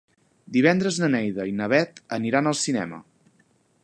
[0.55, 3.03] Divendres na Neida i na Bet aniran al cinema.